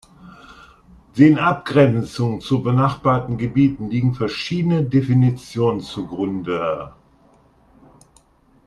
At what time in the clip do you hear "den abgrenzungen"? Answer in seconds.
1.15-2.41